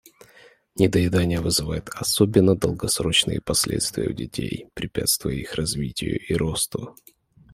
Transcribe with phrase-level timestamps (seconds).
[0.73, 6.95] Недоедание вызывает особенно долгосрочные последствия у детей, препятствуя их развитию и росту.